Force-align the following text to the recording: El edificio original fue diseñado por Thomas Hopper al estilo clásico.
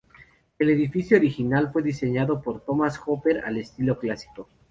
El 0.57 0.71
edificio 0.71 1.15
original 1.15 1.71
fue 1.71 1.83
diseñado 1.83 2.41
por 2.41 2.65
Thomas 2.65 2.99
Hopper 3.05 3.45
al 3.45 3.57
estilo 3.57 3.99
clásico. 3.99 4.49